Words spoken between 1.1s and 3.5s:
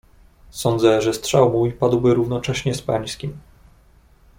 strzał mój padłby równocześnie z pańskim."